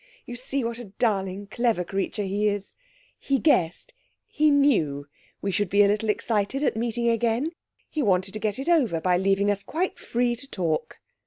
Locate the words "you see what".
0.25-0.79